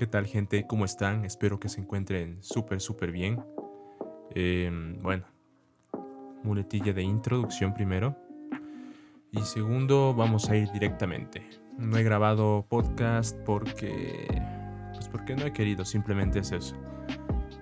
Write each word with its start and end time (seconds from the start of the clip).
¿Qué 0.00 0.06
tal 0.06 0.24
gente? 0.24 0.66
¿Cómo 0.66 0.86
están? 0.86 1.26
Espero 1.26 1.60
que 1.60 1.68
se 1.68 1.78
encuentren 1.78 2.38
súper, 2.40 2.80
súper 2.80 3.12
bien. 3.12 3.44
Em, 4.34 4.98
bueno, 5.02 5.26
muletilla 6.42 6.94
de 6.94 7.02
introducción 7.02 7.74
primero. 7.74 8.16
Y 9.30 9.42
segundo, 9.42 10.14
vamos 10.14 10.48
a 10.48 10.56
ir 10.56 10.72
directamente. 10.72 11.46
No 11.76 11.98
he 11.98 12.02
grabado 12.02 12.64
podcast 12.66 13.36
porque... 13.44 14.26
Pues 14.94 15.06
porque 15.10 15.36
no 15.36 15.44
he 15.44 15.52
querido, 15.52 15.84
simplemente 15.84 16.38
es 16.38 16.52
eso. 16.52 16.76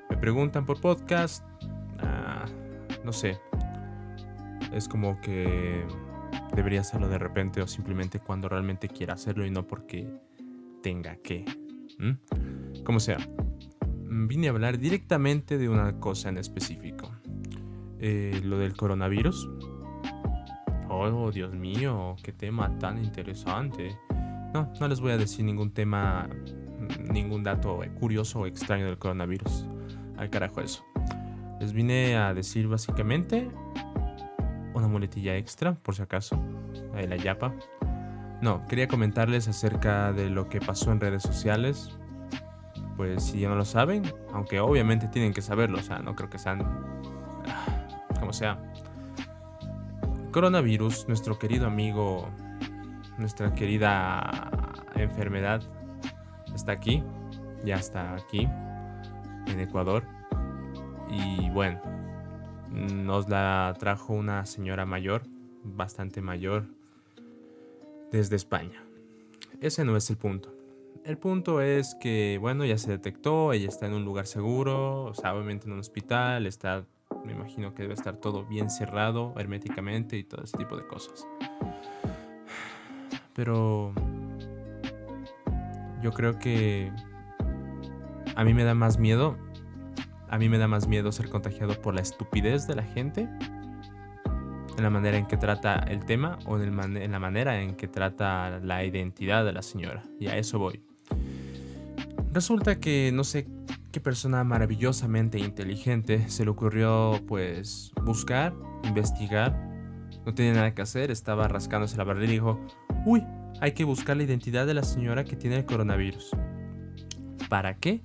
Me 0.09 0.17
preguntan 0.17 0.65
por 0.65 0.81
podcast. 0.81 1.45
Ah, 1.99 2.45
no 3.03 3.13
sé. 3.13 3.41
Es 4.73 4.87
como 4.87 5.21
que 5.21 5.85
debería 6.55 6.83
hacerlo 6.83 7.09
de 7.09 7.19
repente 7.19 7.61
o 7.63 7.67
simplemente 7.67 8.21
cuando 8.21 8.49
realmente 8.49 8.89
quiera 8.89 9.15
hacerlo 9.15 9.45
y 9.45 9.51
no 9.51 9.67
porque 9.67 10.09
tenga 10.85 11.17
que. 11.17 11.45
¿Mm? 11.99 12.83
Como 12.85 13.01
sea, 13.01 13.19
vine 14.05 14.49
a 14.49 14.51
hablar 14.51 14.79
directamente 14.79 15.59
de 15.59 15.69
una 15.69 15.99
cosa 16.01 16.29
en 16.29 16.39
específico. 16.39 17.11
Eh, 18.01 18.41
lo 18.45 18.59
del 18.59 18.77
coronavirus. 18.77 19.49
Oh, 20.89 21.31
Dios 21.31 21.55
mío, 21.55 22.17
qué 22.23 22.33
tema 22.33 22.79
tan 22.79 23.03
interesante. 23.03 23.97
No, 24.55 24.73
no 24.81 24.89
les 24.89 25.01
voy 25.01 25.13
a 25.13 25.19
decir 25.19 25.45
ningún 25.45 25.73
tema, 25.73 26.29
ningún 27.13 27.43
dato 27.43 27.81
curioso 28.01 28.41
o 28.41 28.47
extraño 28.47 28.87
del 28.87 28.99
coronavirus. 28.99 29.67
Al 30.17 30.31
carajo 30.31 30.61
eso. 30.61 30.85
Les 31.61 31.73
vine 31.73 32.17
a 32.17 32.33
decir 32.35 32.69
básicamente 32.69 33.51
una 34.75 34.89
muletilla 34.89 35.37
extra, 35.37 35.75
por 35.75 35.95
si 35.95 36.03
acaso. 36.03 36.41
Ahí 36.95 37.07
la 37.07 37.17
yapa. 37.17 37.55
No, 38.41 38.67
quería 38.67 38.87
comentarles 38.87 39.49
acerca 39.49 40.13
de 40.13 40.31
lo 40.31 40.49
que 40.49 40.61
pasó 40.61 40.93
en 40.93 41.01
redes 41.01 41.23
sociales. 41.23 41.99
Pues 42.97 43.25
si 43.25 43.41
ya 43.41 43.49
no 43.49 43.57
lo 43.57 43.65
saben, 43.65 44.03
aunque 44.33 44.61
obviamente 44.61 45.09
tienen 45.09 45.33
que 45.33 45.43
saberlo, 45.43 45.79
o 45.79 45.83
sea, 45.83 45.99
no 46.01 46.15
creo 46.15 46.31
que 46.31 46.39
sean... 46.39 46.63
Ah, 47.47 47.87
como 48.19 48.33
sea. 48.33 48.59
Coronavirus, 50.33 51.09
nuestro 51.09 51.39
querido 51.39 51.67
amigo, 51.67 52.29
nuestra 53.19 53.53
querida 53.55 54.51
enfermedad, 54.95 55.63
está 56.55 56.73
aquí, 56.73 57.03
ya 57.65 57.77
está 57.77 58.15
aquí, 58.15 58.49
en 59.47 59.61
Ecuador. 59.61 60.05
Y 61.11 61.51
bueno, 61.51 61.81
nos 62.71 63.29
la 63.29 63.75
trajo 63.79 64.13
una 64.13 64.45
señora 64.47 64.85
mayor, 64.87 65.23
bastante 65.65 66.21
mayor, 66.21 66.67
desde 68.11 68.37
España. 68.37 68.85
Ese 69.61 69.85
no 69.85 69.97
es 69.97 70.09
el 70.11 70.17
punto. 70.17 70.55
El 71.05 71.17
punto 71.17 71.61
es 71.61 71.95
que, 71.95 72.39
bueno, 72.41 72.65
ya 72.65 72.77
se 72.77 72.91
detectó, 72.91 73.53
ella 73.53 73.69
está 73.69 73.87
en 73.87 73.95
un 73.95 74.05
lugar 74.05 74.27
seguro, 74.27 75.05
o 75.05 75.15
sea, 75.15 75.35
obviamente 75.35 75.67
en 75.67 75.73
un 75.73 75.79
hospital, 75.79 76.47
está, 76.47 76.85
me 77.25 77.33
imagino 77.33 77.75
que 77.75 77.83
debe 77.83 77.95
estar 77.95 78.17
todo 78.17 78.45
bien 78.45 78.69
cerrado 78.69 79.33
herméticamente 79.39 80.19
y 80.19 80.25
todo 80.25 80.45
ese 80.45 80.59
tipo 80.59 80.77
de 80.77 80.87
cosas. 80.87 81.27
Pero 83.35 83.93
yo 86.03 86.13
creo 86.13 86.39
que 86.39 86.93
a 88.37 88.45
mí 88.45 88.53
me 88.53 88.65
da 88.65 88.75
más 88.75 88.99
miedo, 88.99 89.37
a 90.29 90.39
mí 90.39 90.49
me 90.49 90.59
da 90.59 90.69
más 90.69 90.89
miedo 90.89 91.11
ser 91.11 91.31
contagiado 91.31 91.81
por 91.81 91.95
la 91.95 92.03
estupidez 92.03 92.67
de 92.67 92.75
la 92.75 92.83
gente 92.83 93.29
en 94.79 94.85
la 94.85 94.91
manera 94.91 95.19
en 95.19 95.27
que 95.27 95.37
trata 95.37 95.85
el 95.89 96.05
tema 96.05 96.39
o 96.47 96.57
en, 96.57 97.11
la 97.11 97.19
manera 97.19 97.61
en 97.61 97.75
que 97.75 97.89
trata 97.89 98.61
la 98.61 98.85
identidad 98.85 99.45
de 99.45 99.53
la 99.53 99.63
señora. 99.63 100.05
Y 100.21 100.29
a 100.29 100.37
eso 100.37 100.59
voy. 100.59 100.81
Resulta 102.33 102.79
que 102.79 103.11
no 103.13 103.25
sé 103.25 103.49
qué 103.91 104.01
persona 104.01 104.45
maravillosamente 104.45 105.39
inteligente 105.39 106.29
se 106.29 106.45
le 106.45 106.51
ocurrió 106.51 107.21
pues 107.27 107.93
buscar, 108.05 108.55
investigar. 108.85 109.53
No 110.25 110.35
tenía 110.35 110.53
nada 110.53 110.75
que 110.75 110.83
hacer, 110.83 111.11
estaba 111.11 111.49
rascándose 111.49 111.97
la 111.97 112.05
barriga 112.05 112.27
y 112.27 112.33
dijo, 112.35 112.61
uy, 113.05 113.25
hay 113.61 113.73
que 113.73 113.83
buscar 113.83 114.17
la 114.17 114.23
identidad 114.23 114.67
de 114.67 114.75
la 114.75 114.85
señora 114.85 115.25
que 115.25 115.35
tiene 115.35 115.57
el 115.57 115.65
coronavirus. 115.65 116.31
¿Para 117.49 117.75
qué? 117.79 118.03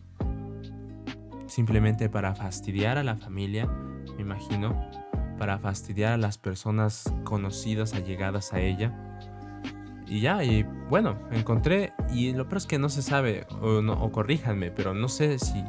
Simplemente 1.46 2.10
para 2.10 2.34
fastidiar 2.34 2.98
a 2.98 3.04
la 3.04 3.16
familia, 3.16 3.68
me 4.16 4.22
imagino, 4.22 5.03
para 5.44 5.60
fastidiar 5.60 6.14
a 6.14 6.18
las 6.18 6.38
personas 6.38 7.14
conocidas, 7.26 7.94
allegadas 7.94 8.54
a 8.54 8.62
ella. 8.62 8.94
Y 10.08 10.22
ya, 10.22 10.42
y 10.42 10.64
bueno, 10.90 11.20
encontré, 11.34 11.92
y 12.14 12.32
lo 12.32 12.48
peor 12.48 12.60
es 12.60 12.66
que 12.66 12.80
no 12.80 12.88
se 12.88 13.02
sabe, 13.02 13.46
o, 13.62 13.82
no, 13.82 14.10
corríjanme, 14.14 14.72
pero 14.72 14.94
no 14.94 15.10
sé 15.10 15.38
si 15.40 15.62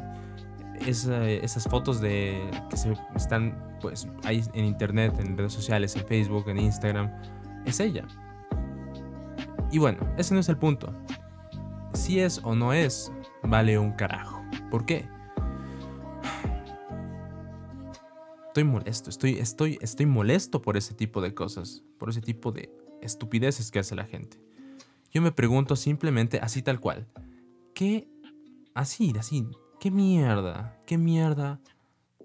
esas 0.87 1.65
fotos 1.65 2.01
de 2.01 2.41
que 2.71 2.77
se 2.77 2.95
están 3.17 3.77
pues 3.81 4.07
ahí 4.23 4.45
en 4.53 4.65
internet, 4.65 5.19
en 5.19 5.37
redes 5.37 5.55
sociales, 5.55 5.97
en 5.97 6.07
Facebook, 6.07 6.49
en 6.49 6.59
Instagram, 6.59 7.11
es 7.67 7.81
ella. 7.81 8.07
Y 9.73 9.79
bueno, 9.79 9.99
ese 10.17 10.35
no 10.35 10.41
es 10.41 10.49
el 10.49 10.57
punto. 10.57 10.95
Si 11.95 12.21
es 12.21 12.41
o 12.45 12.55
no 12.55 12.73
es, 12.73 13.11
vale 13.43 13.77
un 13.77 13.91
carajo. 13.91 14.41
¿Por 14.71 14.87
qué? 14.87 15.09
Estoy 18.55 18.63
molesto, 18.63 19.11
estoy, 19.11 19.33
estoy, 19.41 19.79
estoy 19.81 20.07
molesto 20.07 20.63
por 20.63 20.77
ese 20.77 20.95
tipo 20.95 21.21
de 21.21 21.35
cosas, 21.35 21.83
por 21.99 22.09
ese 22.09 22.21
tipo 22.21 22.53
de 22.53 22.71
estupideces 23.03 23.73
que 23.73 23.81
hace 23.81 23.97
la 23.97 24.05
gente. 24.05 24.39
Yo 25.11 25.21
me 25.23 25.33
pregunto 25.33 25.75
simplemente 25.75 26.39
así 26.39 26.63
tal 26.63 26.79
cual, 26.79 27.09
¿qué, 27.75 28.07
así, 28.73 29.13
así, 29.19 29.49
qué 29.81 29.91
mierda, 29.91 30.81
qué 30.87 30.99
mierda 30.99 31.61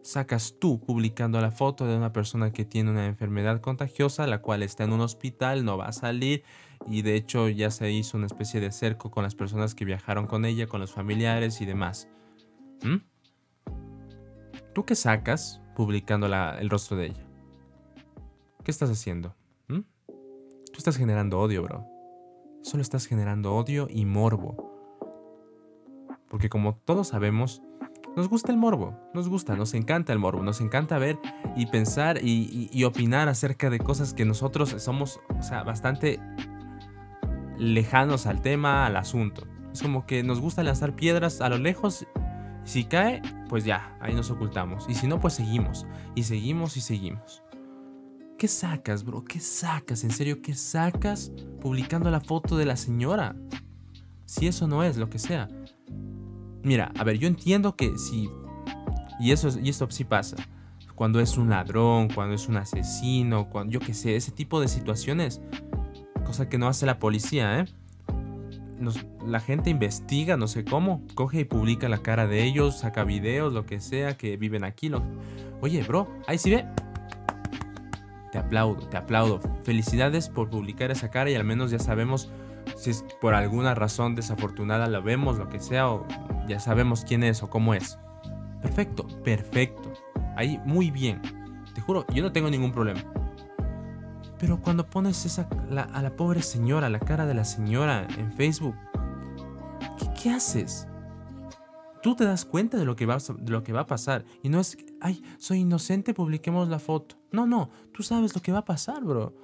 sacas 0.04 0.54
tú 0.60 0.80
publicando 0.80 1.42
la 1.42 1.50
foto 1.50 1.88
de 1.88 1.98
una 1.98 2.14
persona 2.14 2.54
que 2.54 2.64
tiene 2.64 2.92
una 2.92 3.08
enfermedad 3.08 3.60
contagiosa, 3.60 4.28
la 4.28 4.44
cual 4.44 4.62
está 4.62 4.84
en 4.84 4.94
un 4.94 5.02
hospital, 5.02 5.66
no 5.66 5.80
va 5.80 5.88
a 5.88 5.94
salir 5.94 6.44
y 6.88 7.02
de 7.02 7.16
hecho 7.16 7.50
ya 7.50 7.72
se 7.72 7.92
hizo 7.92 8.18
una 8.18 8.28
especie 8.28 8.60
de 8.60 8.72
cerco 8.72 9.10
con 9.10 9.24
las 9.24 9.34
personas 9.34 9.74
que 9.74 9.84
viajaron 9.84 10.28
con 10.28 10.46
ella, 10.46 10.68
con 10.68 10.80
los 10.80 10.92
familiares 10.92 11.60
y 11.60 11.66
demás. 11.66 12.08
¿Mm? 12.84 12.98
¿Tú 14.76 14.86
qué 14.86 14.94
sacas 14.94 15.60
publicando 15.80 16.26
el 16.28 16.70
rostro 16.70 16.98
de 16.98 17.06
ella. 17.06 17.26
¿Qué 18.66 18.70
estás 18.70 18.90
haciendo? 18.90 19.34
¿Mm? 19.70 19.80
Tú 20.08 20.78
estás 20.78 20.98
generando 20.98 21.40
odio, 21.40 21.64
bro. 21.64 21.88
Solo 22.64 22.82
estás 22.82 23.06
generando 23.06 23.56
odio 23.56 23.88
y 23.90 24.04
morbo. 24.04 24.58
Porque 26.28 26.50
como 26.50 26.76
todos 26.76 27.08
sabemos, 27.08 27.62
nos 28.18 28.28
gusta 28.28 28.52
el 28.52 28.58
morbo, 28.58 28.94
nos 29.14 29.30
gusta, 29.30 29.56
nos 29.56 29.74
encanta 29.74 30.12
el 30.12 30.20
morbo, 30.20 30.44
nos 30.44 30.60
encanta 30.60 30.98
ver 30.98 31.18
y 31.56 31.68
pensar 31.68 32.20
y, 32.22 32.84
opinar 32.84 33.30
acerca 33.30 33.70
de 33.70 33.80
cosas 33.80 34.14
que 34.14 34.26
nosotros 34.26 34.76
somos, 34.80 35.22
o 35.40 35.44
sea, 35.44 35.64
bastante 35.64 36.20
lejanos 37.58 38.26
al 38.26 38.42
tema, 38.42 38.86
al 38.86 38.98
asunto. 38.98 39.48
Es 39.72 39.82
como 39.82 40.06
que 40.06 40.24
nos 40.24 40.42
gusta 40.42 40.62
lanzar 40.62 40.98
piedras 40.98 41.40
a 41.40 41.48
lo 41.48 41.58
lejos 41.58 42.06
si 42.70 42.84
cae, 42.84 43.22
pues 43.50 43.66
ya, 43.66 43.98
ahí 44.00 44.14
nos 44.14 44.30
ocultamos. 44.30 44.86
Y 44.88 44.94
si 44.94 45.08
no, 45.08 45.20
pues 45.20 45.34
seguimos. 45.34 45.88
Y 46.14 46.22
seguimos 46.22 46.78
y 46.78 46.82
seguimos. 46.82 47.42
¿Qué 48.38 48.48
sacas, 48.48 49.04
bro? 49.04 49.26
¿Qué 49.26 49.40
sacas? 49.40 50.04
¿En 50.04 50.12
serio 50.12 50.44
qué 50.44 50.54
sacas 50.54 51.32
publicando 51.62 52.12
la 52.12 52.22
foto 52.22 52.58
de 52.58 52.66
la 52.66 52.76
señora? 52.76 53.36
Si 54.26 54.46
eso 54.46 54.68
no 54.68 54.84
es, 54.84 54.98
lo 54.98 55.10
que 55.10 55.18
sea. 55.18 55.48
Mira, 56.62 56.92
a 57.00 57.04
ver, 57.04 57.18
yo 57.18 57.28
entiendo 57.28 57.76
que 57.76 57.98
si... 57.98 58.30
Y, 59.20 59.32
eso, 59.32 59.50
y 59.60 59.70
esto 59.70 59.90
sí 59.90 60.04
pasa. 60.04 60.38
Cuando 60.94 61.20
es 61.20 61.38
un 61.38 61.50
ladrón, 61.50 62.08
cuando 62.14 62.36
es 62.36 62.48
un 62.48 62.58
asesino, 62.58 63.50
cuando 63.50 63.74
yo 63.74 63.80
qué 63.80 63.96
sé, 63.96 64.16
ese 64.16 64.32
tipo 64.32 64.62
de 64.62 64.68
situaciones. 64.68 65.42
Cosa 66.24 66.48
que 66.48 66.60
no 66.60 66.68
hace 66.68 66.86
la 66.86 67.00
policía, 67.00 67.62
¿eh? 67.62 67.66
La 69.26 69.40
gente 69.40 69.70
investiga, 69.70 70.38
no 70.38 70.48
sé 70.48 70.66
cómo, 70.66 71.02
coge 71.16 71.42
y 71.42 71.46
publica 71.46 71.90
la 71.90 72.00
cara 72.00 72.28
de 72.28 72.44
ellos, 72.44 72.80
saca 72.80 73.04
videos, 73.04 73.54
lo 73.54 73.66
que 73.66 73.80
sea, 73.80 74.18
que 74.18 74.38
viven 74.38 74.64
aquí. 74.64 74.92
Oye, 75.62 75.84
bro, 75.84 76.08
ahí 76.28 76.38
sí 76.38 76.52
ve. 76.52 76.66
Te 78.32 78.38
aplaudo, 78.38 78.88
te 78.88 78.98
aplaudo. 78.98 79.40
Felicidades 79.64 80.30
por 80.30 80.50
publicar 80.50 80.92
esa 80.92 81.10
cara 81.10 81.30
y 81.30 81.36
al 81.36 81.44
menos 81.44 81.72
ya 81.72 81.80
sabemos 81.80 82.32
si 82.76 82.92
es 82.92 83.04
por 83.20 83.34
alguna 83.34 83.76
razón 83.76 84.16
desafortunada 84.16 84.88
la 84.88 85.00
vemos, 85.00 85.38
lo 85.38 85.50
que 85.50 85.60
sea, 85.60 85.90
o 85.90 86.06
ya 86.48 86.60
sabemos 86.60 87.04
quién 87.06 87.24
es 87.24 87.44
o 87.44 87.50
cómo 87.50 87.74
es. 87.74 87.98
Perfecto, 88.62 89.08
perfecto. 89.24 89.92
Ahí 90.36 90.60
muy 90.66 90.92
bien. 90.92 91.22
Te 91.74 91.82
juro, 91.82 92.06
yo 92.14 92.24
no 92.24 92.32
tengo 92.32 92.50
ningún 92.50 92.72
problema. 92.72 93.02
Pero 94.40 94.62
cuando 94.62 94.90
pones 94.90 95.26
esa, 95.26 95.50
a 95.94 96.02
la 96.02 96.16
pobre 96.16 96.42
señora, 96.42 96.90
la 96.90 97.00
cara 97.00 97.26
de 97.26 97.34
la 97.34 97.44
señora 97.44 98.08
en 98.18 98.32
Facebook, 98.32 98.76
¿qué, 100.22 100.30
haces? 100.30 100.88
Tú 102.02 102.16
te 102.16 102.24
das 102.24 102.46
cuenta 102.46 102.78
de 102.78 102.86
lo, 102.86 102.96
que 102.96 103.06
va, 103.06 103.18
de 103.18 103.52
lo 103.52 103.64
que 103.64 103.74
va 103.74 103.82
a 103.82 103.86
pasar. 103.86 104.24
Y 104.42 104.48
no 104.48 104.62
es, 104.62 104.78
ay, 105.02 105.22
soy 105.38 105.60
inocente, 105.60 106.14
publiquemos 106.14 106.70
la 106.70 106.80
foto. 106.80 107.18
No, 107.32 107.46
no, 107.46 107.70
tú 107.92 108.02
sabes 108.02 108.34
lo 108.34 108.42
que 108.42 108.54
va 108.54 108.60
a 108.60 108.66
pasar, 108.66 109.04
bro. 109.04 109.36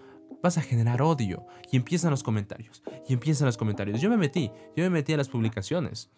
Vas 0.42 0.58
a 0.58 0.62
generar 0.62 1.02
odio. 1.02 1.46
Y 1.72 1.76
empiezan 1.76 2.12
los 2.12 2.24
comentarios. 2.24 2.82
Y 3.08 3.14
empiezan 3.14 3.48
los 3.48 3.58
comentarios. 3.58 4.00
Yo 4.00 4.10
me 4.10 4.18
metí, 4.18 4.50
yo 4.78 4.84
me 4.86 4.90
metí 4.90 5.12
a 5.12 5.18
las 5.18 5.28
publicaciones. 5.28 6.10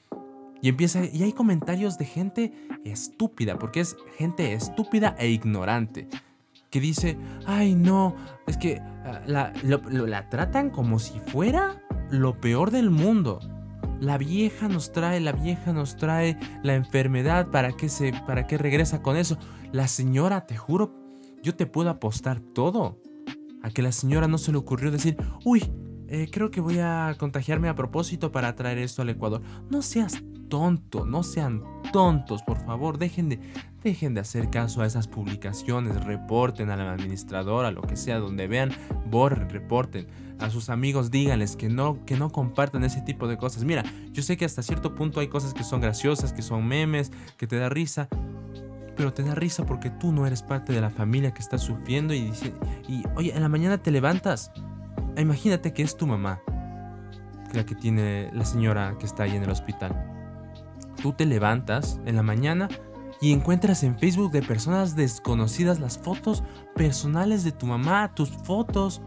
Y 0.61 0.69
empieza, 0.69 1.05
y 1.05 1.23
hay 1.23 1.33
comentarios 1.33 1.97
de 1.97 2.05
gente 2.05 2.53
estúpida, 2.83 3.57
porque 3.57 3.79
es 3.79 3.95
gente 4.17 4.53
estúpida 4.53 5.15
e 5.19 5.29
ignorante, 5.29 6.07
que 6.69 6.79
dice, 6.79 7.17
ay 7.45 7.75
no, 7.75 8.15
es 8.47 8.57
que 8.57 8.79
ah, 8.79 9.21
la, 9.25 9.53
la 9.63 10.29
tratan 10.29 10.69
como 10.69 10.99
si 10.99 11.19
fuera 11.19 11.83
lo 12.09 12.39
peor 12.39 12.71
del 12.71 12.89
mundo. 12.89 13.39
La 13.99 14.17
vieja 14.17 14.67
nos 14.67 14.91
trae, 14.91 15.19
la 15.19 15.31
vieja 15.31 15.73
nos 15.73 15.95
trae 15.95 16.37
la 16.63 16.75
enfermedad, 16.75 17.49
¿para 17.49 17.71
qué, 17.71 17.89
se, 17.89 18.13
para 18.27 18.45
regresa 18.47 19.01
con 19.01 19.17
eso? 19.17 19.37
La 19.71 19.87
señora, 19.87 20.45
te 20.45 20.55
juro, 20.55 20.93
yo 21.41 21.55
te 21.55 21.65
puedo 21.65 21.89
apostar 21.89 22.39
todo 22.39 23.01
a 23.63 23.71
que 23.71 23.81
la 23.81 23.91
señora 23.91 24.27
no 24.27 24.37
se 24.37 24.51
le 24.51 24.59
ocurrió 24.59 24.91
decir, 24.91 25.17
uy, 25.43 25.63
eh, 26.09 26.29
creo 26.31 26.51
que 26.51 26.61
voy 26.61 26.79
a 26.79 27.15
contagiarme 27.17 27.69
a 27.69 27.75
propósito 27.75 28.31
para 28.31 28.55
traer 28.55 28.77
esto 28.77 29.01
al 29.01 29.09
Ecuador. 29.09 29.41
No 29.69 29.81
seas 29.81 30.23
tonto, 30.47 31.05
no 31.05 31.23
sean 31.23 31.63
tontos, 31.91 32.43
por 32.43 32.63
favor, 32.65 32.97
dejen 32.97 33.29
de, 33.29 33.39
dejen 33.87 34.13
de 34.13 34.21
hacer 34.21 34.49
caso 34.49 34.81
a 34.81 34.85
esas 34.85 35.07
publicaciones, 35.07 36.03
reporten 36.03 36.69
al 36.69 36.81
administrador, 36.81 37.65
a 37.65 37.71
lo 37.71 37.81
que 37.81 37.95
sea, 37.95 38.19
donde 38.19 38.47
vean, 38.47 38.71
borren, 39.09 39.49
reporten. 39.49 40.07
A 40.39 40.49
sus 40.49 40.69
amigos 40.69 41.09
díganles 41.09 41.55
que 41.55 41.69
no, 41.69 42.05
que 42.05 42.17
no 42.17 42.29
compartan 42.29 42.83
ese 42.83 43.01
tipo 43.01 43.27
de 43.27 43.37
cosas. 43.37 43.63
Mira, 43.63 43.83
yo 44.11 44.21
sé 44.21 44.37
que 44.37 44.45
hasta 44.45 44.61
cierto 44.61 44.93
punto 44.93 45.19
hay 45.19 45.29
cosas 45.29 45.53
que 45.53 45.63
son 45.63 45.81
graciosas, 45.81 46.33
que 46.33 46.41
son 46.41 46.67
memes, 46.67 47.11
que 47.37 47.47
te 47.47 47.55
da 47.55 47.69
risa, 47.69 48.09
pero 48.95 49.13
te 49.13 49.23
da 49.23 49.33
risa 49.33 49.65
porque 49.65 49.89
tú 49.89 50.11
no 50.11 50.27
eres 50.27 50.43
parte 50.43 50.73
de 50.73 50.81
la 50.81 50.89
familia 50.89 51.33
que 51.33 51.41
está 51.41 51.57
sufriendo 51.57 52.13
y 52.13 52.21
dice, 52.21 52.53
y 52.87 53.03
oye, 53.15 53.33
en 53.35 53.41
la 53.41 53.49
mañana 53.49 53.77
te 53.77 53.89
levantas. 53.89 54.51
Imagínate 55.17 55.73
que 55.73 55.81
es 55.81 55.97
tu 55.97 56.05
mamá, 56.05 56.41
la 57.53 57.65
que 57.65 57.73
tiene 57.73 58.29
la 58.33 58.45
señora 58.45 58.95
que 58.99 59.05
está 59.05 59.23
ahí 59.23 59.35
en 59.35 59.43
el 59.43 59.49
hospital 59.49 60.17
tú 61.01 61.13
te 61.13 61.25
levantas 61.25 61.99
en 62.05 62.15
la 62.15 62.23
mañana 62.23 62.67
y 63.19 63.31
encuentras 63.31 63.83
en 63.83 63.97
Facebook 63.97 64.31
de 64.31 64.41
personas 64.41 64.95
desconocidas 64.95 65.79
las 65.79 65.97
fotos 65.97 66.43
personales 66.75 67.43
de 67.43 67.51
tu 67.51 67.65
mamá, 67.65 68.13
tus 68.13 68.29
fotos, 68.29 69.01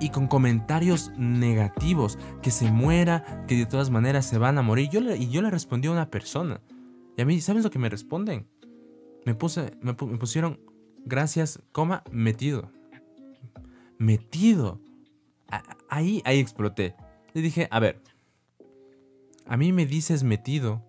y 0.00 0.10
con 0.10 0.26
comentarios 0.26 1.12
negativos, 1.16 2.18
que 2.42 2.50
se 2.50 2.70
muera, 2.72 3.44
que 3.46 3.54
de 3.54 3.66
todas 3.66 3.90
maneras 3.90 4.26
se 4.26 4.36
van 4.36 4.58
a 4.58 4.62
morir. 4.62 4.88
Yo 4.90 5.00
le, 5.00 5.16
y 5.16 5.28
yo 5.30 5.42
le 5.42 5.50
respondí 5.50 5.86
a 5.86 5.92
una 5.92 6.10
persona. 6.10 6.60
Y 7.16 7.22
a 7.22 7.24
mí, 7.24 7.40
¿sabes 7.40 7.62
lo 7.62 7.70
que 7.70 7.78
me 7.78 7.88
responden? 7.88 8.48
Me, 9.24 9.36
puse, 9.36 9.76
me, 9.80 9.92
me 9.92 10.18
pusieron, 10.18 10.58
gracias, 11.04 11.60
coma, 11.70 12.02
metido. 12.10 12.72
Metido. 13.96 14.80
Ahí, 15.88 16.20
ahí 16.24 16.40
exploté. 16.40 16.96
Le 17.32 17.40
dije, 17.40 17.68
a 17.70 17.78
ver, 17.78 18.02
a 19.46 19.56
mí 19.56 19.72
me 19.72 19.86
dices 19.86 20.24
metido 20.24 20.82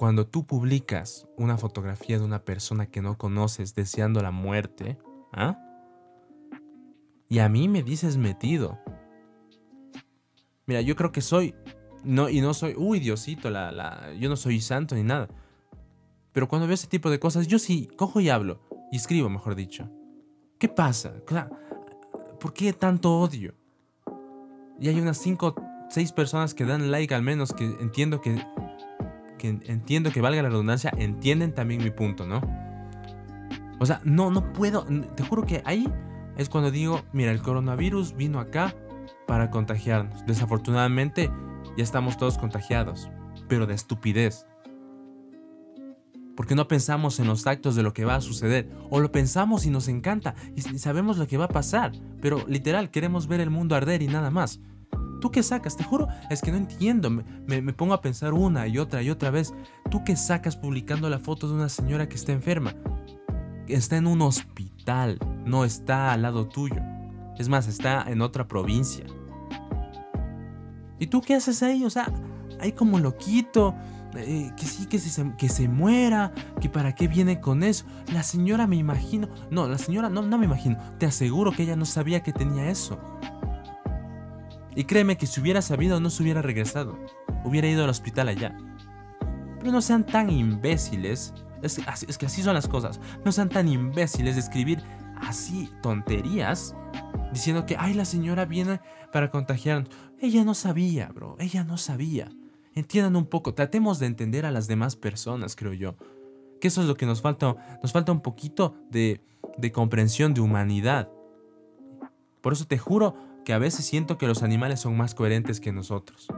cuando 0.00 0.26
tú 0.26 0.46
publicas 0.46 1.28
una 1.36 1.58
fotografía 1.58 2.18
de 2.18 2.24
una 2.24 2.42
persona 2.42 2.86
que 2.86 3.02
no 3.02 3.18
conoces 3.18 3.74
deseando 3.74 4.22
la 4.22 4.30
muerte, 4.30 4.96
¿ah? 5.30 5.58
Y 7.28 7.40
a 7.40 7.50
mí 7.50 7.68
me 7.68 7.82
dices 7.82 8.16
metido. 8.16 8.78
Mira, 10.64 10.80
yo 10.80 10.96
creo 10.96 11.12
que 11.12 11.20
soy 11.20 11.54
no 12.02 12.30
y 12.30 12.40
no 12.40 12.54
soy, 12.54 12.72
uy, 12.78 12.98
Diosito, 12.98 13.50
la, 13.50 13.70
la, 13.72 14.14
yo 14.14 14.30
no 14.30 14.36
soy 14.36 14.62
santo 14.62 14.94
ni 14.94 15.02
nada. 15.02 15.28
Pero 16.32 16.48
cuando 16.48 16.66
veo 16.66 16.76
ese 16.76 16.86
tipo 16.86 17.10
de 17.10 17.20
cosas, 17.20 17.46
yo 17.46 17.58
sí 17.58 17.90
cojo 17.98 18.20
y 18.20 18.30
hablo 18.30 18.62
y 18.90 18.96
escribo, 18.96 19.28
mejor 19.28 19.54
dicho. 19.54 19.86
¿Qué 20.58 20.70
pasa? 20.70 21.12
¿Por 22.40 22.54
qué 22.54 22.72
tanto 22.72 23.20
odio? 23.20 23.54
Y 24.80 24.88
hay 24.88 24.98
unas 24.98 25.18
cinco 25.18 25.54
seis 25.90 26.10
personas 26.10 26.54
que 26.54 26.64
dan 26.64 26.90
like 26.90 27.14
al 27.14 27.22
menos, 27.22 27.52
que 27.52 27.64
entiendo 27.66 28.22
que, 28.22 28.42
que 29.40 29.48
entiendo 29.48 30.12
que 30.12 30.20
valga 30.20 30.42
la 30.42 30.50
redundancia, 30.50 30.92
entienden 30.98 31.54
también 31.54 31.82
mi 31.82 31.90
punto, 31.90 32.26
¿no? 32.26 32.42
O 33.78 33.86
sea, 33.86 34.00
no, 34.04 34.30
no 34.30 34.52
puedo, 34.52 34.84
te 35.16 35.22
juro 35.22 35.46
que 35.46 35.62
ahí 35.64 35.88
es 36.36 36.50
cuando 36.50 36.70
digo, 36.70 37.00
mira, 37.12 37.32
el 37.32 37.40
coronavirus 37.40 38.14
vino 38.14 38.38
acá 38.38 38.74
para 39.26 39.50
contagiarnos. 39.50 40.26
Desafortunadamente 40.26 41.30
ya 41.76 41.82
estamos 41.82 42.18
todos 42.18 42.36
contagiados, 42.36 43.10
pero 43.48 43.66
de 43.66 43.74
estupidez. 43.74 44.46
Porque 46.36 46.54
no 46.54 46.68
pensamos 46.68 47.18
en 47.20 47.26
los 47.26 47.46
actos 47.46 47.74
de 47.74 47.82
lo 47.82 47.94
que 47.94 48.04
va 48.04 48.16
a 48.16 48.20
suceder, 48.20 48.70
o 48.90 49.00
lo 49.00 49.10
pensamos 49.10 49.64
y 49.64 49.70
nos 49.70 49.88
encanta 49.88 50.34
y 50.54 50.60
sabemos 50.60 51.16
lo 51.16 51.26
que 51.26 51.38
va 51.38 51.46
a 51.46 51.48
pasar, 51.48 51.92
pero 52.20 52.44
literal 52.46 52.90
queremos 52.90 53.26
ver 53.26 53.40
el 53.40 53.50
mundo 53.50 53.74
arder 53.74 54.02
y 54.02 54.08
nada 54.08 54.30
más. 54.30 54.60
¿Tú 55.20 55.30
qué 55.30 55.42
sacas? 55.42 55.76
Te 55.76 55.84
juro, 55.84 56.08
es 56.30 56.40
que 56.40 56.50
no 56.50 56.56
entiendo. 56.56 57.10
Me, 57.10 57.62
pongo 57.72 57.94
a 57.94 58.00
pensar 58.00 58.32
una 58.32 58.66
y 58.66 58.78
otra 58.78 59.02
y 59.02 59.10
otra 59.10 59.30
vez. 59.30 59.52
¿Tú 59.90 60.02
qué 60.04 60.16
sacas 60.16 60.56
publicando 60.56 61.08
la 61.10 61.18
foto 61.18 61.46
de 61.46 61.54
una 61.54 61.68
señora 61.68 62.08
que 62.08 62.16
está 62.16 62.32
enferma? 62.32 62.74
Está 63.68 63.96
en 63.96 64.06
un 64.06 64.22
hospital, 64.22 65.18
no 65.44 65.64
está 65.64 66.12
al 66.12 66.22
lado 66.22 66.48
tuyo. 66.48 66.80
Es 67.38 67.48
más, 67.48 67.68
está 67.68 68.04
en 68.08 68.22
otra 68.22 68.48
provincia. 68.48 69.04
¿Y 70.98 71.06
tú 71.06 71.20
qué 71.20 71.34
haces 71.34 71.62
ahí? 71.62 71.84
O 71.84 71.90
sea, 71.90 72.12
ahí 72.58 72.72
como 72.72 72.98
loquito. 72.98 73.74
Eh, 74.16 74.50
que 74.56 74.66
sí, 74.66 74.86
que 74.86 74.98
se, 74.98 75.36
que 75.36 75.48
se 75.48 75.68
muera, 75.68 76.32
que 76.60 76.68
para 76.68 76.96
qué 76.96 77.06
viene 77.06 77.40
con 77.40 77.62
eso. 77.62 77.84
La 78.12 78.24
señora 78.24 78.66
me 78.66 78.74
imagino, 78.74 79.28
no, 79.52 79.68
la 79.68 79.78
señora 79.78 80.08
no, 80.08 80.22
no 80.22 80.36
me 80.36 80.46
imagino, 80.46 80.78
te 80.98 81.06
aseguro 81.06 81.52
que 81.52 81.62
ella 81.62 81.76
no 81.76 81.84
sabía 81.84 82.20
que 82.20 82.32
tenía 82.32 82.70
eso. 82.70 82.98
Y 84.74 84.84
créeme 84.84 85.16
que 85.16 85.26
si 85.26 85.40
hubiera 85.40 85.62
sabido 85.62 86.00
no 86.00 86.10
se 86.10 86.22
hubiera 86.22 86.42
regresado. 86.42 86.98
Hubiera 87.44 87.68
ido 87.68 87.84
al 87.84 87.90
hospital 87.90 88.28
allá. 88.28 88.56
Pero 89.58 89.72
no 89.72 89.82
sean 89.82 90.06
tan 90.06 90.30
imbéciles. 90.30 91.34
Es, 91.62 91.78
es 92.08 92.18
que 92.18 92.26
así 92.26 92.42
son 92.42 92.54
las 92.54 92.68
cosas. 92.68 93.00
No 93.24 93.32
sean 93.32 93.48
tan 93.48 93.68
imbéciles 93.68 94.36
de 94.36 94.40
escribir 94.40 94.82
así 95.20 95.70
tonterías. 95.82 96.74
Diciendo 97.32 97.66
que, 97.66 97.76
ay, 97.78 97.94
la 97.94 98.04
señora 98.04 98.44
viene 98.44 98.80
para 99.12 99.30
contagiarnos. 99.30 99.90
Ella 100.20 100.44
no 100.44 100.54
sabía, 100.54 101.08
bro. 101.08 101.36
Ella 101.38 101.64
no 101.64 101.76
sabía. 101.76 102.28
Entiendan 102.74 103.16
un 103.16 103.26
poco. 103.26 103.54
Tratemos 103.54 103.98
de 103.98 104.06
entender 104.06 104.46
a 104.46 104.50
las 104.50 104.66
demás 104.68 104.96
personas, 104.96 105.56
creo 105.56 105.72
yo. 105.72 105.96
Que 106.60 106.68
eso 106.68 106.80
es 106.82 106.88
lo 106.88 106.96
que 106.96 107.06
nos 107.06 107.20
falta. 107.20 107.56
Nos 107.82 107.92
falta 107.92 108.12
un 108.12 108.20
poquito 108.20 108.74
de, 108.90 109.20
de 109.58 109.72
comprensión, 109.72 110.34
de 110.34 110.40
humanidad. 110.40 111.10
Por 112.40 112.52
eso 112.52 112.66
te 112.66 112.78
juro 112.78 113.14
que 113.44 113.52
a 113.52 113.58
veces 113.58 113.84
siento 113.84 114.18
que 114.18 114.26
los 114.26 114.42
animales 114.42 114.80
son 114.80 114.96
más 114.96 115.14
coherentes 115.14 115.60
que 115.60 115.72
nosotros. 115.72 116.28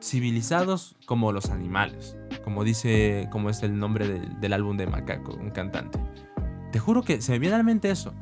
Civilizados 0.00 0.96
como 1.06 1.32
los 1.32 1.50
animales, 1.50 2.16
como 2.44 2.64
dice, 2.64 3.28
como 3.30 3.50
es 3.50 3.62
el 3.62 3.78
nombre 3.78 4.08
del, 4.08 4.52
álbum 4.52 4.76
de 4.76 4.86
Macaco, 4.86 5.34
un 5.34 5.50
cantante. 5.50 5.98
Te 6.72 6.78
juro 6.78 7.02
que 7.02 7.20
se 7.20 7.32
me 7.32 7.38
viene 7.38 7.54
a 7.54 7.58
la 7.58 7.64
mente 7.64 7.90
eso. 7.90 8.12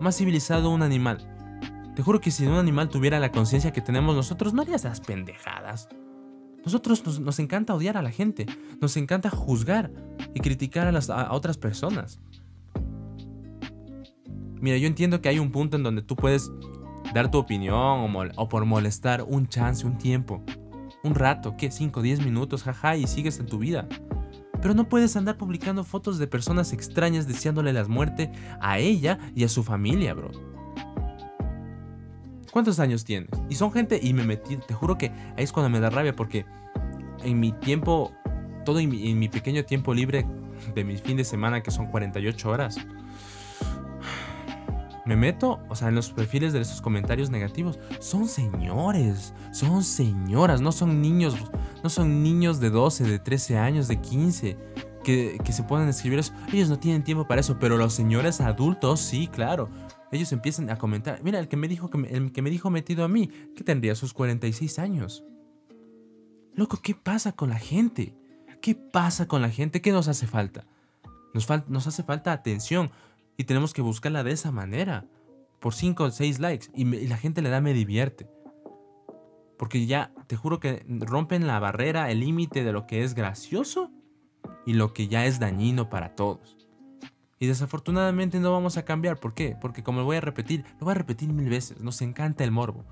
Más 0.00 0.16
civilizado 0.16 0.70
un 0.70 0.82
animal. 0.82 1.32
Te 1.94 2.02
juro 2.02 2.20
que 2.20 2.30
si 2.30 2.46
un 2.46 2.56
animal 2.56 2.90
tuviera 2.90 3.18
la 3.20 3.32
conciencia 3.32 3.72
que 3.72 3.80
tenemos 3.80 4.14
nosotros, 4.14 4.52
no 4.52 4.62
haría 4.62 4.76
esas 4.76 5.00
pendejadas. 5.00 5.88
Nosotros 6.62 7.20
nos, 7.20 7.38
encanta 7.38 7.74
odiar 7.74 7.96
a 7.96 8.02
la 8.02 8.10
gente, 8.10 8.44
nos 8.80 8.96
encanta 8.96 9.30
juzgar 9.30 9.92
y 10.34 10.40
criticar 10.40 10.88
a, 10.88 10.92
las, 10.92 11.08
a 11.08 11.32
otras 11.32 11.56
personas. 11.56 12.20
Mira, 14.60 14.76
yo 14.78 14.86
entiendo 14.86 15.20
que 15.20 15.28
hay 15.28 15.38
un 15.38 15.50
punto 15.50 15.76
en 15.76 15.82
donde 15.82 16.02
tú 16.02 16.16
puedes 16.16 16.50
dar 17.14 17.30
tu 17.30 17.38
opinión 17.38 18.32
o, 18.36 18.48
por 18.48 18.64
molestar 18.64 19.22
un 19.22 19.48
chance, 19.48 19.86
un 19.86 19.98
tiempo, 19.98 20.42
un 21.02 21.14
rato, 21.14 21.56
¿qué? 21.56 21.70
5, 21.70 22.02
10 22.02 22.24
minutos, 22.24 22.62
jaja, 22.62 22.96
y 22.96 23.06
sigues 23.06 23.38
en 23.38 23.46
tu 23.46 23.58
vida. 23.58 23.88
Pero 24.60 24.74
no 24.74 24.88
puedes 24.88 25.16
andar 25.16 25.36
publicando 25.36 25.84
fotos 25.84 26.18
de 26.18 26.26
personas 26.26 26.72
extrañas 26.72 27.28
deseándole 27.28 27.72
la 27.72 27.84
muerte 27.84 28.32
a 28.60 28.78
ella 28.78 29.18
y 29.34 29.44
a 29.44 29.48
su 29.48 29.62
familia, 29.62 30.14
bro. 30.14 30.30
¿Cuántos 32.50 32.80
años 32.80 33.04
tienes? 33.04 33.28
Y 33.50 33.54
son 33.56 33.70
gente, 33.70 34.00
y 34.02 34.14
me 34.14 34.24
metí, 34.24 34.56
te 34.56 34.72
juro 34.72 34.96
que 34.96 35.10
ahí 35.36 35.44
es 35.44 35.52
cuando 35.52 35.68
me 35.68 35.78
da 35.78 35.90
rabia 35.90 36.16
porque 36.16 36.46
en 37.22 37.38
mi 37.38 37.52
tiempo, 37.52 38.12
todo 38.64 38.78
en 38.78 38.88
mi, 38.88 39.28
pequeño 39.28 39.64
tiempo 39.64 39.92
libre 39.92 40.26
de 40.74 40.84
mis 40.84 41.02
fines 41.02 41.18
de 41.18 41.24
semana, 41.24 41.62
que 41.62 41.70
son 41.70 41.86
48 41.88 42.48
horas, 42.48 42.78
me 45.06 45.16
meto, 45.16 45.60
o 45.68 45.76
sea, 45.76 45.88
en 45.88 45.94
los 45.94 46.10
perfiles 46.10 46.52
de 46.52 46.60
esos 46.60 46.80
comentarios 46.80 47.30
negativos. 47.30 47.78
Son 48.00 48.26
señores, 48.26 49.32
son 49.52 49.84
señoras, 49.84 50.60
no 50.60 50.72
son 50.72 51.00
niños, 51.00 51.36
no 51.82 51.88
son 51.88 52.22
niños 52.22 52.58
de 52.58 52.70
12, 52.70 53.04
de 53.04 53.18
13 53.20 53.56
años, 53.56 53.88
de 53.88 54.00
15, 54.00 54.56
que, 55.04 55.38
se 55.52 55.62
puedan 55.62 55.88
escribir 55.88 56.18
eso. 56.18 56.32
Ellos 56.52 56.68
no 56.68 56.80
tienen 56.80 57.04
tiempo 57.04 57.26
para 57.26 57.40
eso, 57.40 57.56
pero 57.60 57.76
los 57.76 57.94
señores 57.94 58.40
adultos, 58.40 59.00
sí, 59.00 59.28
claro. 59.28 59.70
Ellos 60.10 60.32
empiezan 60.32 60.68
a 60.70 60.76
comentar. 60.76 61.22
Mira, 61.22 61.38
el 61.38 61.46
que 61.46 61.56
me 61.56 61.68
dijo, 61.68 61.88
que 61.88 61.98
el 61.98 62.32
que 62.32 62.42
me 62.42 62.50
dijo 62.50 62.70
metido 62.70 63.04
a 63.04 63.08
mí, 63.08 63.28
que 63.54 63.62
tendría 63.62 63.94
sus 63.94 64.12
46 64.12 64.78
años. 64.80 65.24
Loco, 66.54 66.80
¿qué 66.82 66.94
pasa 66.94 67.32
con 67.32 67.50
la 67.50 67.58
gente? 67.58 68.16
¿Qué 68.60 68.74
pasa 68.74 69.28
con 69.28 69.42
la 69.42 69.50
gente? 69.50 69.80
¿Qué 69.80 69.92
nos 69.92 70.08
hace 70.08 70.26
falta? 70.26 70.66
Nos 71.68 71.86
hace 71.86 72.02
falta 72.02 72.32
atención. 72.32 72.90
Y 73.36 73.44
tenemos 73.44 73.72
que 73.72 73.82
buscarla 73.82 74.24
de 74.24 74.32
esa 74.32 74.50
manera. 74.50 75.06
Por 75.60 75.74
5 75.74 76.04
o 76.04 76.10
6 76.10 76.38
likes. 76.38 76.66
Y, 76.74 76.84
la 77.06 77.16
gente 77.16 77.42
le 77.42 77.50
da 77.50 77.60
me 77.60 77.72
divierte. 77.72 78.28
Porque 79.58 79.86
ya, 79.86 80.12
te 80.26 80.36
juro 80.36 80.60
que 80.60 80.84
rompen 80.88 81.46
la 81.46 81.58
barrera, 81.58 82.10
el 82.10 82.20
límite 82.20 82.62
de 82.62 82.72
lo 82.72 82.86
que 82.86 83.02
es 83.02 83.14
gracioso 83.14 83.90
y 84.66 84.74
lo 84.74 84.92
que 84.92 85.08
ya 85.08 85.24
es 85.24 85.38
dañino 85.38 85.88
para 85.88 86.14
todos. 86.14 86.56
Y 87.38 87.46
desafortunadamente 87.46 88.40
no 88.40 88.52
vamos 88.52 88.76
a 88.76 88.84
cambiar. 88.84 89.18
¿Por 89.18 89.34
qué? 89.34 89.56
Porque 89.60 89.82
como 89.82 90.00
lo 90.00 90.04
voy 90.04 90.16
a 90.16 90.20
repetir, 90.20 90.64
lo 90.78 90.86
voy 90.86 90.92
a 90.92 90.94
repetir 90.94 91.32
mil 91.32 91.48
veces. 91.48 91.80
Nos 91.80 92.00
encanta 92.02 92.44
el 92.44 92.50
morbo. 92.50 92.84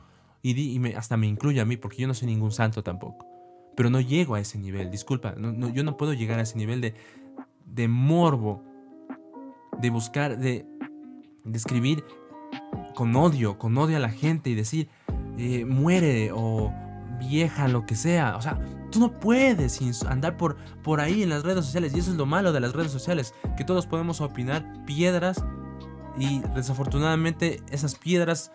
Y, 0.42 0.92
hasta 0.94 1.16
me 1.16 1.26
incluye 1.26 1.60
a 1.60 1.64
mí, 1.64 1.78
porque 1.78 1.96
yo 1.96 2.06
no 2.06 2.12
soy 2.12 2.28
ningún 2.28 2.52
santo 2.52 2.82
tampoco. 2.82 3.26
Pero 3.76 3.88
no 3.88 4.00
llego 4.00 4.34
a 4.34 4.40
ese 4.40 4.58
nivel, 4.58 4.90
disculpa. 4.90 5.34
Yo 5.72 5.82
no 5.84 5.96
puedo 5.96 6.12
llegar 6.12 6.38
a 6.38 6.42
ese 6.42 6.58
nivel 6.58 6.82
de, 6.82 6.94
de 7.64 7.88
morbo, 7.88 8.62
de 9.80 9.90
buscar, 9.90 10.38
de, 10.38 10.66
de 11.44 11.56
escribir 11.56 12.04
con 12.94 13.14
odio, 13.16 13.58
con 13.58 13.76
odio 13.76 13.96
a 13.96 14.00
la 14.00 14.10
gente 14.10 14.50
y 14.50 14.54
decir, 14.54 14.88
eh, 15.38 15.64
muere 15.64 16.30
o 16.32 16.72
vieja, 17.18 17.68
lo 17.68 17.86
que 17.86 17.96
sea. 17.96 18.36
O 18.36 18.42
sea, 18.42 18.58
tú 18.90 19.00
no 19.00 19.18
puedes 19.18 19.80
andar 20.04 20.36
por, 20.36 20.56
por 20.82 21.00
ahí 21.00 21.22
en 21.22 21.30
las 21.30 21.42
redes 21.42 21.64
sociales. 21.64 21.94
Y 21.94 21.98
eso 21.98 22.10
es 22.10 22.16
lo 22.16 22.26
malo 22.26 22.52
de 22.52 22.60
las 22.60 22.72
redes 22.72 22.92
sociales, 22.92 23.34
que 23.56 23.64
todos 23.64 23.86
podemos 23.86 24.20
opinar 24.20 24.84
piedras 24.86 25.44
y 26.18 26.40
desafortunadamente 26.54 27.60
esas 27.70 27.96
piedras 27.96 28.52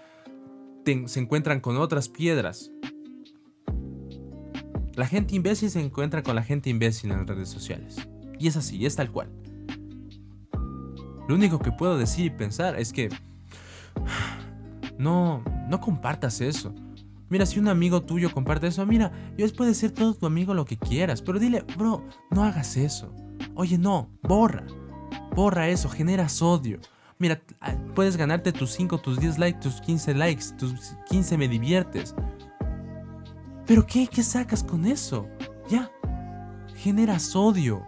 se 1.05 1.19
encuentran 1.19 1.59
con 1.59 1.77
otras 1.77 2.09
piedras. 2.09 2.71
La 4.95 5.05
gente 5.05 5.35
imbécil 5.35 5.69
se 5.69 5.79
encuentra 5.79 6.23
con 6.23 6.35
la 6.35 6.43
gente 6.43 6.69
imbécil 6.69 7.11
en 7.11 7.19
las 7.19 7.27
redes 7.27 7.49
sociales. 7.49 7.97
Y 8.39 8.47
es 8.47 8.57
así, 8.57 8.85
es 8.85 8.95
tal 8.95 9.11
cual. 9.11 9.29
Lo 11.29 11.35
único 11.35 11.59
que 11.59 11.71
puedo 11.71 11.95
decir 11.95 12.25
y 12.25 12.29
pensar 12.31 12.79
es 12.79 12.91
que 12.91 13.07
no, 14.97 15.43
no 15.69 15.79
compartas 15.79 16.41
eso. 16.41 16.73
Mira, 17.29 17.45
si 17.45 17.59
un 17.59 17.67
amigo 17.67 18.01
tuyo 18.01 18.31
comparte 18.31 18.65
eso, 18.65 18.83
mira, 18.87 19.11
yo 19.37 19.45
puede 19.53 19.75
ser 19.75 19.91
todo 19.91 20.15
tu 20.15 20.25
amigo 20.25 20.55
lo 20.55 20.65
que 20.65 20.75
quieras, 20.75 21.21
pero 21.21 21.37
dile, 21.37 21.63
bro, 21.77 22.03
no 22.31 22.43
hagas 22.43 22.77
eso. 22.77 23.13
Oye, 23.53 23.77
no, 23.77 24.09
borra. 24.23 24.65
Borra 25.35 25.69
eso, 25.69 25.87
generas 25.87 26.41
odio. 26.41 26.79
Mira, 27.19 27.39
puedes 27.93 28.17
ganarte 28.17 28.51
tus 28.51 28.71
5, 28.71 28.97
tus 28.97 29.19
10 29.19 29.37
likes, 29.37 29.59
tus 29.59 29.81
15 29.81 30.15
likes, 30.15 30.45
tus 30.57 30.95
15 31.11 31.37
me 31.37 31.47
diviertes. 31.47 32.15
Pero 33.67 33.85
¿qué? 33.85 34.07
¿Qué 34.07 34.23
sacas 34.23 34.63
con 34.63 34.87
eso? 34.87 35.27
Ya. 35.69 35.91
Generas 36.77 37.35
odio. 37.35 37.85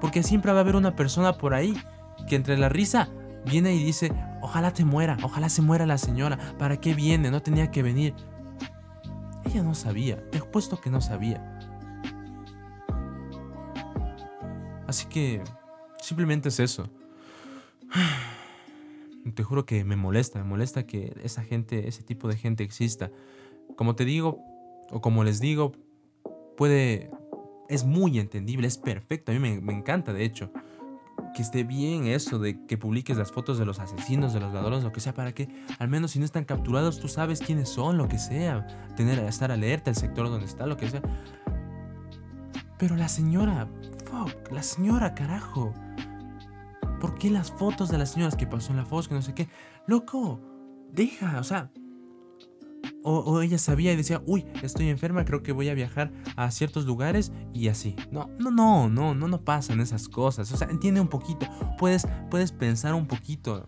Porque 0.00 0.24
siempre 0.24 0.50
va 0.50 0.58
a 0.58 0.62
haber 0.62 0.74
una 0.74 0.96
persona 0.96 1.38
por 1.38 1.54
ahí 1.54 1.80
que 2.28 2.36
entre 2.36 2.56
la 2.58 2.68
risa 2.68 3.08
viene 3.44 3.74
y 3.74 3.82
dice, 3.82 4.12
ojalá 4.40 4.72
te 4.72 4.84
muera, 4.84 5.16
ojalá 5.22 5.48
se 5.48 5.62
muera 5.62 5.86
la 5.86 5.98
señora, 5.98 6.38
¿para 6.58 6.78
qué 6.78 6.94
viene? 6.94 7.30
No 7.30 7.42
tenía 7.42 7.70
que 7.70 7.82
venir. 7.82 8.14
Ella 9.44 9.62
no 9.62 9.74
sabía, 9.74 10.28
te 10.30 10.40
puesto 10.40 10.80
que 10.80 10.90
no 10.90 11.00
sabía. 11.00 11.58
Así 14.86 15.06
que 15.06 15.42
simplemente 16.00 16.48
es 16.48 16.60
eso. 16.60 16.90
Te 19.34 19.42
juro 19.44 19.66
que 19.66 19.84
me 19.84 19.96
molesta, 19.96 20.38
me 20.38 20.46
molesta 20.46 20.86
que 20.86 21.14
esa 21.22 21.42
gente, 21.42 21.86
ese 21.86 22.02
tipo 22.02 22.26
de 22.26 22.36
gente 22.36 22.64
exista. 22.64 23.10
Como 23.76 23.94
te 23.94 24.06
digo, 24.06 24.42
o 24.90 25.00
como 25.02 25.22
les 25.24 25.40
digo, 25.40 25.72
puede, 26.56 27.10
es 27.68 27.84
muy 27.84 28.18
entendible, 28.18 28.66
es 28.66 28.78
perfecto, 28.78 29.30
a 29.30 29.34
mí 29.34 29.60
me 29.60 29.72
encanta 29.74 30.14
de 30.14 30.24
hecho 30.24 30.50
que 31.34 31.42
esté 31.42 31.64
bien 31.64 32.06
eso 32.06 32.38
de 32.38 32.64
que 32.66 32.78
publiques 32.78 33.16
las 33.16 33.30
fotos 33.32 33.58
de 33.58 33.64
los 33.64 33.78
asesinos, 33.78 34.32
de 34.32 34.40
los 34.40 34.52
ladrones, 34.52 34.84
lo 34.84 34.92
que 34.92 35.00
sea, 35.00 35.14
para 35.14 35.32
que 35.32 35.48
al 35.78 35.88
menos 35.88 36.12
si 36.12 36.18
no 36.18 36.24
están 36.24 36.44
capturados 36.44 37.00
tú 37.00 37.08
sabes 37.08 37.40
quiénes 37.40 37.68
son, 37.68 37.96
lo 37.98 38.08
que 38.08 38.18
sea, 38.18 38.66
tener 38.96 39.18
estar 39.20 39.50
alerta 39.50 39.90
el 39.90 39.96
sector 39.96 40.28
donde 40.28 40.46
está, 40.46 40.66
lo 40.66 40.76
que 40.76 40.88
sea. 40.88 41.02
Pero 42.78 42.96
la 42.96 43.08
señora, 43.08 43.68
fuck, 44.06 44.50
la 44.50 44.62
señora, 44.62 45.14
carajo. 45.14 45.74
¿Por 47.00 47.14
qué 47.16 47.30
las 47.30 47.50
fotos 47.50 47.90
de 47.90 47.98
las 47.98 48.10
señoras 48.10 48.36
que 48.36 48.46
pasó 48.46 48.72
en 48.72 48.78
la 48.78 48.84
foto, 48.84 49.08
que 49.08 49.14
no 49.14 49.22
sé 49.22 49.34
qué? 49.34 49.48
Loco, 49.86 50.40
deja, 50.92 51.38
o 51.38 51.44
sea, 51.44 51.70
o, 53.02 53.40
ella 53.40 53.58
sabía 53.58 53.92
y 53.92 53.96
decía, 53.96 54.22
uy, 54.26 54.46
estoy 54.62 54.88
enferma, 54.88 55.24
creo 55.24 55.42
que 55.42 55.52
voy 55.52 55.68
a 55.68 55.74
viajar 55.74 56.12
a 56.36 56.50
ciertos 56.50 56.84
lugares 56.84 57.32
y 57.54 57.68
así. 57.68 57.96
No, 58.10 58.30
no, 58.38 58.50
no, 58.50 58.88
no, 58.88 59.14
no, 59.14 59.28
no 59.28 59.44
pasan 59.44 59.80
esas 59.80 60.08
cosas. 60.08 60.52
O 60.52 60.56
sea, 60.56 60.68
entiende 60.70 61.00
un 61.00 61.08
poquito. 61.08 61.46
Puedes, 61.78 62.06
puedes 62.30 62.52
pensar 62.52 62.94
un 62.94 63.06
poquito. 63.06 63.66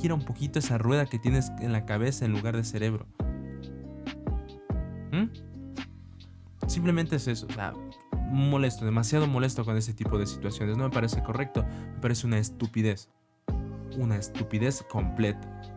Gira 0.00 0.14
un 0.14 0.24
poquito 0.24 0.58
esa 0.58 0.78
rueda 0.78 1.06
que 1.06 1.18
tienes 1.18 1.50
en 1.60 1.72
la 1.72 1.84
cabeza 1.84 2.24
en 2.24 2.32
lugar 2.32 2.56
de 2.56 2.64
cerebro. 2.64 3.06
¿Mm? 5.12 5.26
Simplemente 6.66 7.16
es 7.16 7.28
eso. 7.28 7.46
O 7.50 7.52
sea, 7.52 7.74
molesto, 8.30 8.84
demasiado 8.84 9.26
molesto 9.26 9.64
con 9.64 9.76
ese 9.76 9.92
tipo 9.92 10.18
de 10.18 10.26
situaciones. 10.26 10.76
No 10.76 10.84
me 10.84 10.90
parece 10.90 11.22
correcto. 11.22 11.64
Me 11.94 12.00
parece 12.00 12.26
una 12.26 12.38
estupidez. 12.38 13.10
Una 13.98 14.16
estupidez 14.16 14.84
completa. 14.88 15.69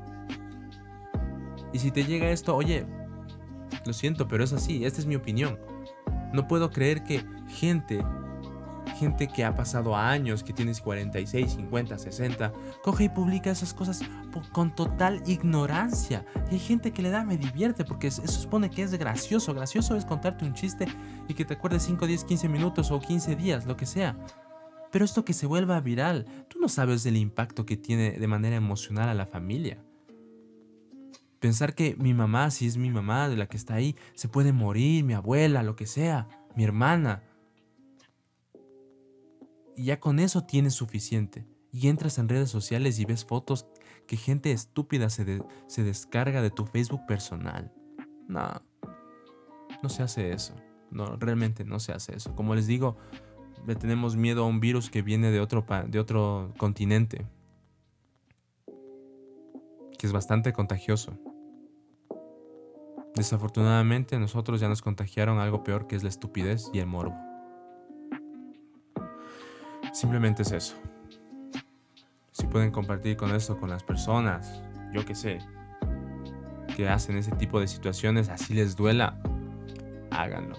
Y 1.74 1.80
si 1.80 1.92
te 1.92 2.06
llega 2.06 2.30
esto, 2.30 2.56
oye, 2.56 2.86
lo 3.86 3.94
siento, 3.94 4.28
pero 4.28 4.44
es 4.44 4.54
así, 4.54 4.86
esta 4.86 5.02
es 5.02 5.08
mi 5.08 5.16
opinión. 5.16 5.60
No 6.32 6.48
puedo 6.48 6.70
creer 6.70 7.04
que 7.04 7.26
gente, 7.48 8.04
gente 8.98 9.28
que 9.28 9.44
ha 9.44 9.56
pasado 9.56 9.96
años, 9.96 10.44
que 10.44 10.54
tienes 10.54 10.82
46, 10.82 11.54
50, 11.54 11.98
60, 11.98 12.54
coge 12.84 13.06
y 13.06 13.10
publica 13.10 13.52
esas 13.52 13.74
cosas 13.74 14.02
con 14.52 14.74
total 14.76 15.22
ignorancia. 15.26 16.26
Y 16.50 16.56
hay 16.56 16.60
gente 16.60 16.92
que 16.92 17.02
le 17.02 17.10
da, 17.10 17.24
me 17.24 17.38
divierte, 17.38 17.84
porque 17.84 18.08
eso 18.08 18.28
supone 18.28 18.70
que 18.70 18.84
es 18.84 18.94
gracioso. 18.98 19.54
Gracioso 19.54 19.96
es 19.96 20.06
contarte 20.06 20.46
un 20.46 20.54
chiste 20.54 20.88
y 21.28 21.34
que 21.34 21.46
te 21.46 21.56
acuerdes 21.56 21.84
5, 21.84 22.06
10, 22.08 22.24
15 22.24 22.50
minutos 22.50 22.92
o 22.92 23.00
15 23.00 23.36
días, 23.36 23.66
lo 23.66 23.76
que 23.76 23.86
sea. 23.86 24.16
Pero 24.92 25.06
esto 25.06 25.26
que 25.26 25.34
se 25.34 25.48
vuelva 25.48 25.80
viral, 25.82 26.28
tú 26.50 26.60
no 26.60 26.70
sabes 26.70 27.04
del 27.04 27.18
impacto 27.18 27.66
que 27.66 27.78
tiene 27.78 28.12
de 28.12 28.28
manera 28.28 28.56
emocional 28.56 29.10
a 29.10 29.16
la 29.16 29.26
familia. 29.26 29.84
Pensar 31.44 31.76
que 31.76 31.98
mi 31.98 32.14
mamá, 32.14 32.52
si 32.52 32.68
es 32.68 32.78
mi 32.78 32.90
mamá 32.90 33.28
de 33.28 33.36
la 33.36 33.48
que 33.48 33.58
está 33.58 33.74
ahí, 33.74 33.98
se 34.14 34.30
puede 34.30 34.54
morir, 34.54 35.04
mi 35.04 35.12
abuela, 35.12 35.62
lo 35.62 35.76
que 35.76 35.88
sea, 35.88 36.30
mi 36.56 36.64
hermana. 36.64 37.22
Y 39.76 39.84
ya 39.84 40.00
con 40.00 40.20
eso 40.20 40.46
tienes 40.46 40.74
suficiente. 40.74 41.46
Y 41.70 41.90
entras 41.90 42.18
en 42.18 42.30
redes 42.30 42.50
sociales 42.50 42.98
y 42.98 43.04
ves 43.04 43.26
fotos 43.26 43.68
que 44.08 44.16
gente 44.16 44.54
estúpida 44.54 45.10
se, 45.10 45.42
se 45.68 45.84
descarga 45.84 46.42
de 46.42 46.50
tu 46.50 46.66
Facebook 46.66 47.06
personal. 47.06 47.74
No, 48.30 48.48
no 49.82 49.90
se 49.90 50.02
hace 50.02 50.32
eso. 50.32 50.56
No, 50.92 51.18
realmente 51.18 51.66
no 51.66 51.82
se 51.82 51.92
hace 51.92 52.16
eso. 52.16 52.34
Como 52.36 52.56
les 52.56 52.68
digo, 52.68 52.96
le 53.68 53.76
tenemos 53.76 54.16
miedo 54.16 54.46
a 54.46 54.48
un 54.48 54.62
virus 54.62 54.90
que 54.90 55.02
viene 55.02 55.30
de 55.30 55.42
otro, 55.42 55.66
de 55.90 56.00
otro 56.00 56.54
continente. 56.58 57.28
Que 60.00 60.08
es 60.08 60.14
bastante 60.14 60.54
contagioso. 60.54 61.20
Desafortunadamente 63.16 64.18
nosotros 64.18 64.60
ya 64.60 64.68
nos 64.68 64.82
contagiaron 64.82 65.38
algo 65.38 65.64
peor 65.64 65.86
que 65.88 65.96
es 65.96 66.04
la 66.04 66.10
estupidez 66.10 66.70
y 66.74 66.80
el 66.80 66.88
morbo. 66.88 67.16
Simplemente 69.94 70.42
es 70.42 70.52
eso. 70.52 70.76
Si 72.32 72.48
pueden 72.48 72.72
compartir 72.72 73.16
con 73.16 73.36
esto 73.36 73.60
con 73.60 73.70
las 73.70 73.84
personas, 73.84 74.64
yo 74.92 75.06
que 75.06 75.14
sé, 75.14 75.40
que 76.76 76.90
hacen 76.90 77.16
ese 77.16 77.32
tipo 77.34 77.60
de 77.60 77.68
situaciones, 77.68 78.30
así 78.30 78.56
les 78.56 78.76
duela, 78.76 79.22
háganlo. 80.10 80.56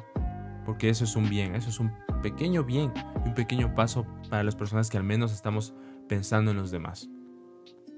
Porque 0.64 0.88
eso 0.88 1.02
es 1.02 1.16
un 1.16 1.28
bien, 1.28 1.56
eso 1.56 1.70
es 1.70 1.80
un 1.80 1.92
pequeño 2.23 2.62
bien 2.62 2.92
y 3.25 3.28
un 3.28 3.34
pequeño 3.34 3.75
paso 3.75 4.06
para 4.30 4.44
las 4.44 4.54
personas 4.54 4.88
que 4.88 4.96
al 4.96 5.04
menos 5.04 5.32
estamos 5.32 5.75
pensando 6.08 6.52
en 6.52 6.56
los 6.56 6.70
demás. 6.70 7.11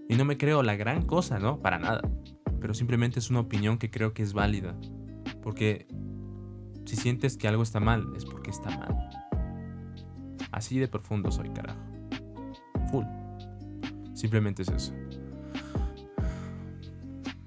Y 0.08 0.16
no 0.16 0.24
me 0.24 0.38
creo 0.38 0.62
la 0.62 0.76
gran 0.76 1.02
cosa, 1.02 1.38
¿no? 1.38 1.60
Para 1.60 1.78
nada 1.78 2.00
pero 2.60 2.74
simplemente 2.74 3.18
es 3.18 3.30
una 3.30 3.40
opinión 3.40 3.78
que 3.78 3.90
creo 3.90 4.12
que 4.12 4.22
es 4.22 4.32
válida. 4.32 4.76
Porque 5.42 5.86
si 6.84 6.96
sientes 6.96 7.36
que 7.36 7.48
algo 7.48 7.62
está 7.62 7.80
mal, 7.80 8.12
es 8.16 8.24
porque 8.24 8.50
está 8.50 8.70
mal. 8.70 9.10
Así 10.52 10.78
de 10.78 10.88
profundo 10.88 11.30
soy, 11.30 11.50
carajo. 11.50 11.80
Full. 12.90 13.04
Simplemente 14.14 14.62
es 14.62 14.68
eso. 14.68 14.94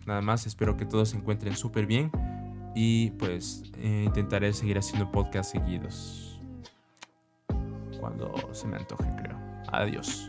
Nada 0.06 0.22
más, 0.22 0.46
espero 0.48 0.76
que 0.76 0.86
todos 0.86 1.10
se 1.10 1.18
encuentren 1.18 1.56
súper 1.56 1.86
bien. 1.86 2.12
Y 2.76 3.12
pues 3.12 3.64
eh, 3.78 4.04
intentaré 4.06 4.54
seguir 4.54 4.78
haciendo 4.78 5.12
podcasts 5.12 5.52
seguidos. 5.52 6.40
Cuando 8.00 8.34
se 8.54 8.68
me 8.68 8.78
antoje, 8.78 9.10
creo. 9.18 9.38
Adiós. 9.72 10.29